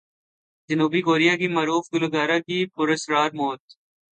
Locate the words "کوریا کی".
1.01-1.47